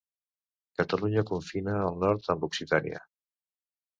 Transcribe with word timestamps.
Catalunya 0.79 1.23
confina 1.31 1.75
al 1.81 2.01
nord 2.05 2.31
amb 2.35 2.47
Occitània. 2.47 3.03